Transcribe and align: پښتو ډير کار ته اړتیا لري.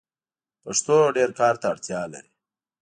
پښتو 0.63 0.95
ډير 1.15 1.31
کار 1.39 1.55
ته 1.61 1.65
اړتیا 1.73 2.01
لري. 2.13 2.31